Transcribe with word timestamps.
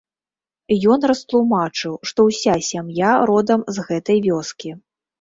Ён 0.93 0.99
растлумачыў, 1.11 1.93
што 2.13 2.19
ўся 2.31 2.57
сям'я 2.71 3.15
родам 3.33 3.59
з 3.79 3.89
гэтай 3.93 4.17
вёскі. 4.29 4.79